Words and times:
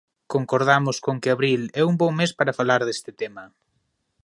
Concordamos 0.33 0.97
con 1.05 1.15
que 1.21 1.29
abril 1.31 1.61
é 1.79 1.81
un 1.89 1.95
bo 1.99 2.09
mes 2.19 2.31
para 2.37 2.55
falar 2.59 2.81
deste 2.85 3.11
tema. 3.21 3.43